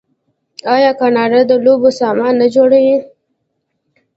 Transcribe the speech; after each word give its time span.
آیا 0.73 0.91
کاناډا 0.99 1.41
د 1.49 1.53
لوبو 1.65 1.89
سامان 1.99 2.33
نه 2.41 2.47
جوړوي؟ 2.55 2.97